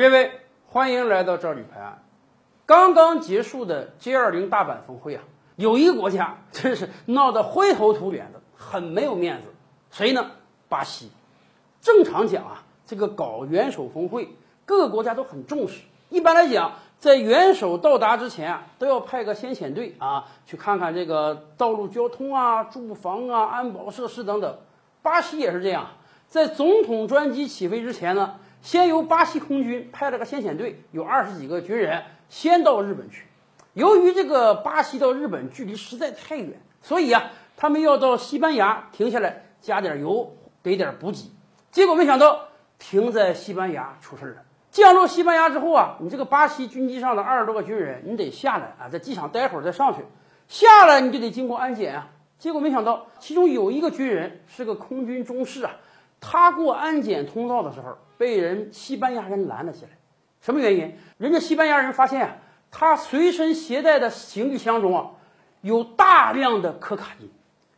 [0.00, 0.32] 各位，
[0.66, 2.02] 欢迎来到这里拍案。
[2.64, 5.22] 刚刚结束的 G20 大阪峰会啊，
[5.56, 9.48] 有一个国家真是闹得灰头土脸的，很没有面子。
[9.90, 10.30] 谁呢？
[10.70, 11.10] 巴西。
[11.82, 14.30] 正常讲啊，这个搞元首峰会，
[14.64, 15.82] 各个国家都很重视。
[16.08, 24.56] 一般来讲，在元首到达之前啊，都要派个先遣队啊，去看看这个道路交通啊、住房啊、安保设施等等。
[25.02, 25.88] 巴西也是这样，
[26.26, 33.24] 在总统专机起飞之前呢，先由巴西空军派了个先遣队，有二十几个军人，先到日本去。
[33.72, 41.30] 由于这个巴西到日本距离实在太远，所以啊，他们要到西班牙停下来加点油，给点补给。
[41.70, 44.42] 结果没想到停在西班牙出事了。
[44.70, 50.04] 降落西班牙之后啊，你这个巴西军机上的二十多个军人，你得下来啊，在机场待会儿再上去。
[50.48, 52.08] 下来你就得经过安检啊。
[52.38, 55.76] 结果没想到，其中有一个军人是个空军中士啊，
[56.20, 59.92] 他过安检通道的时候被人西班牙人拦了下来。
[60.40, 60.94] 什么原因？
[61.18, 62.36] 人家西班牙人发现啊，
[62.70, 65.10] 他随身携带的行李箱中啊，
[65.60, 67.30] 有大量的可卡因，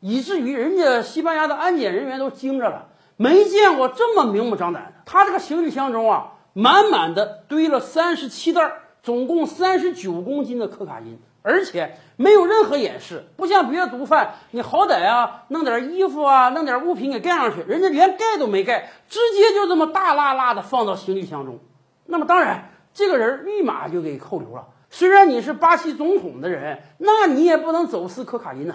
[0.00, 2.88] 以至于人家西班牙的安检人员都惊着了。
[3.16, 8.70] 没见过这么明目张胆的，他这个行李箱中啊，满满的堆了三十七袋，
[9.02, 21.60] 总共三十九公斤的可卡因，而且没有任何掩饰，不像别的毒贩，你好歹啊弄点衣服啊，弄点物品给盖上去，人家连盖都没盖，直接就这么大拉拉的放到行李箱中。
[22.06, 24.66] 那么当然，这个人立马就给扣留了。
[24.90, 28.74] 虽然你是巴西总统的人，那你也不能走私可卡因呐。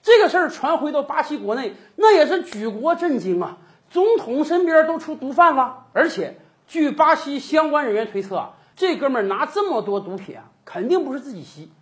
[0.00, 3.58] 这个事儿传回到巴西国内，那也是举国震惊啊。
[3.90, 11.72] 总统身边都出毒贩了，而且据巴西相关人员推测，这哥们儿拿这么多毒品啊，肯定不是自己吸，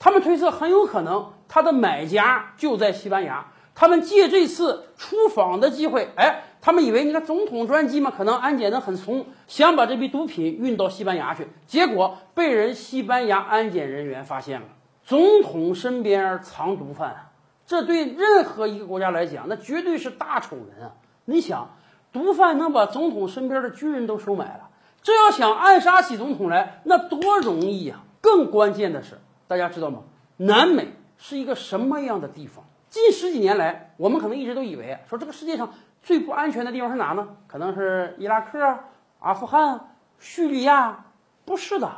[0.00, 14.66] 他们推测很有可能他的买家就在西班牙，他们借这次出访的机会，哎，他们以为你看总统专机嘛，可能安检的很松，想把这批毒品运到西班牙去，结果被人西班牙安检人员发现了，
[15.04, 17.30] 总统身边藏毒贩，
[17.66, 20.94] 这对任何一个国家来讲，那绝对是大丑闻啊。
[21.26, 21.76] 你想，
[22.10, 24.70] 毒贩能把总统身边的军人都收买了，
[25.02, 27.96] 这要想暗杀起总统来，那多容易呀！
[28.22, 29.18] 更关键的是，
[29.50, 30.04] 大家知道吗？
[30.36, 32.64] 南美是一个什么样的地方？
[32.88, 35.74] 近十几年来，我们可能一直都以为说这个世界上
[36.04, 37.26] 最不安全的地方是哪呢？
[37.48, 38.78] 可能是伊拉克、
[39.18, 41.06] 阿富汗、叙利亚？
[41.44, 41.90] 不是的，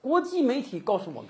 [0.00, 1.28] 国际媒体告诉我们，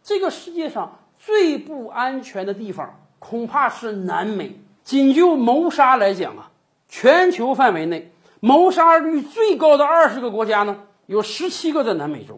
[0.00, 4.60] 这个世界上最不安全的地方恐怕是南美。
[4.84, 6.52] 仅就谋杀来讲啊。
[6.88, 12.36] 全球范围内谋杀率最高的二十个国家呢，有十七个在南美洲；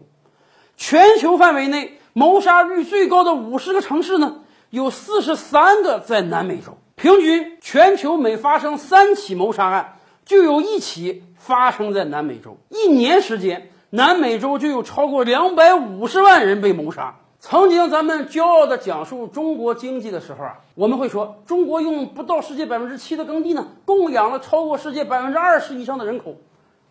[0.75, 6.77] 全球范围内谋杀率最高的五十个城市呢，有四十三个在南美洲。
[6.97, 12.57] 平均全球每发生三起谋杀案，就有一起发生在南美洲。
[12.67, 17.15] 一年时间，南美洲就有超过两百五十万人被谋杀。
[17.39, 26.35] 曾经咱们骄傲地讲述中国经济的时候啊，我们会说中国用不到世界百分之七的耕地呢，供养了超过世界百分之二十以上的人口。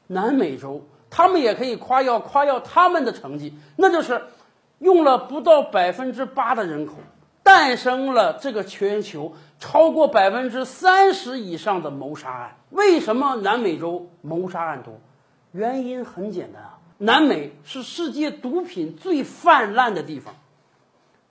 [0.06, 4.22] 南美洲他们也可以夸耀夸耀他们的成绩，那就是
[4.78, 6.94] 用了不到百分之八的人口，
[7.43, 12.56] 诞生了这个全球超过百分之三十以上的谋杀案。
[12.71, 15.00] 为什么南美洲谋杀案多？
[15.53, 16.78] 原因很简单啊。
[16.99, 20.34] 南美是世界毒品最泛滥的地方，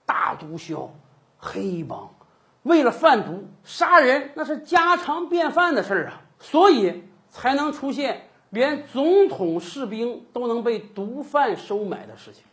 [0.06, 0.88] 大毒枭、
[1.36, 2.14] 黑帮，
[2.62, 12.44] 为了贩毒杀人那是家常便饭的事儿啊，所以才能出现连总统士兵都能被毒贩收买的事情。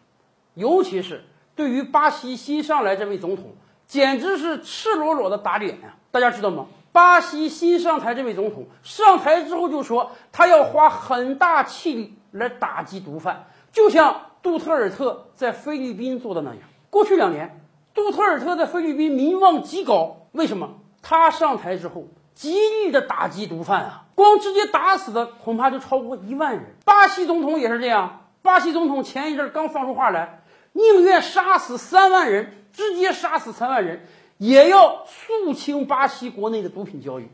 [0.55, 1.23] 尤其是
[1.55, 3.53] 对于巴西新上来这位总统，
[3.85, 5.95] 简直是赤裸裸的打脸呀！
[6.11, 6.65] 大家知道吗？
[6.91, 12.15] 巴西新上台这位总统上台之后就说，他要花很大气力。
[12.31, 16.59] 来打击毒贩，就像杜特尔特在菲律宾做的那样。
[16.89, 17.61] 过去两年，
[17.93, 20.27] 杜特尔特在菲律宾民望极高。
[20.33, 20.71] 为什么？
[21.01, 26.75] 他上台之后，极力的打击毒贩啊，光直接打死的恐怕就超过一万人。
[26.83, 28.23] 巴西总统也是这样。
[28.41, 30.41] 巴西总统前一阵刚放出话来，
[30.75, 34.05] 宁愿杀死三万人，直接杀死三万人，
[34.37, 37.29] 也要肃清巴西国内的毒品交易。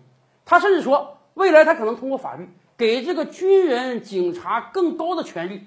[0.45, 2.47] 他甚至说，未来他可能通过法律。
[2.77, 5.63] 给这个军人、警察更高的权利，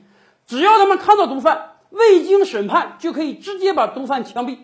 [0.47, 4.59] 只要他们看到毒贩，未经审判就可以直接把毒贩枪毙。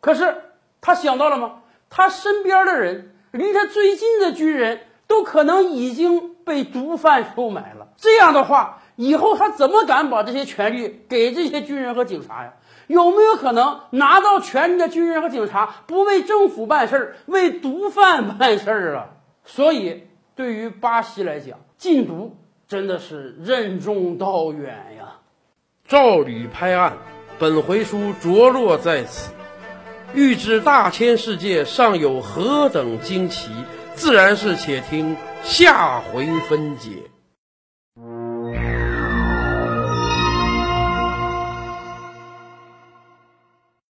[0.00, 0.42] 可是
[0.80, 1.62] 他想到了吗？
[1.90, 7.88] 他身边的人，离他最近的军人都可能已经被毒贩收买了。
[7.96, 12.54] 这样的话，以后他怎么敢把这些权利给这些军人和警察呀？
[12.86, 19.06] 有没有可能拿到权力的军人和警察不为政府办事儿，为毒贩办事儿啊？
[19.46, 20.04] 所以，
[20.36, 22.36] 对于巴西来讲，禁毒
[22.68, 25.16] 真的是任重道远呀。
[25.88, 26.98] 照理拍案，
[27.38, 29.32] 本回书着落在此。
[30.12, 33.50] 欲知大千世界尚有何等惊奇，
[33.94, 36.90] 自然是且听下回分解。